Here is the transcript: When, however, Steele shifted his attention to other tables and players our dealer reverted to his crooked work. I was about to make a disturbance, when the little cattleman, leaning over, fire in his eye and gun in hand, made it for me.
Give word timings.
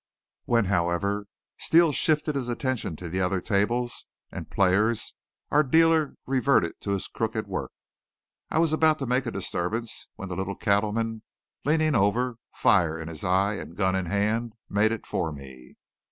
When, 0.45 0.65
however, 0.65 1.27
Steele 1.59 1.91
shifted 1.91 2.33
his 2.33 2.49
attention 2.49 2.95
to 2.95 3.19
other 3.19 3.39
tables 3.39 4.07
and 4.31 4.49
players 4.49 5.13
our 5.51 5.61
dealer 5.61 6.15
reverted 6.25 6.81
to 6.81 6.93
his 6.93 7.05
crooked 7.05 7.45
work. 7.45 7.71
I 8.49 8.57
was 8.57 8.73
about 8.73 8.97
to 8.97 9.05
make 9.05 9.27
a 9.27 9.31
disturbance, 9.31 10.07
when 10.15 10.29
the 10.29 10.35
little 10.35 10.55
cattleman, 10.55 11.21
leaning 11.65 11.93
over, 11.93 12.37
fire 12.51 12.99
in 12.99 13.09
his 13.09 13.23
eye 13.23 13.53
and 13.57 13.77
gun 13.77 13.95
in 13.95 14.07
hand, 14.07 14.53
made 14.69 14.91
it 14.91 15.05
for 15.05 15.31
me. 15.31 15.75